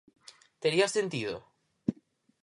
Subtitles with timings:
[0.63, 1.35] ¿Tería sentido?